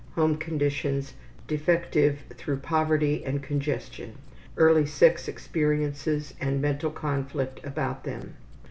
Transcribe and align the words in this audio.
Home 0.15 0.37
conditions: 0.37 1.13
Defective 1.45 2.23
through 2.33 2.57
poverty 2.57 3.23
and 3.23 3.43
congestion. 3.43 4.15
Early 4.57 4.87
sex 4.87 5.27
experiences 5.27 6.33
and 6.41 6.59
mental 6.59 6.89
conflict 6.89 7.63
about 7.63 8.03
them. 8.03 8.33